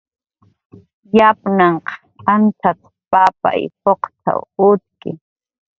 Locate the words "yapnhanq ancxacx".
1.17-2.81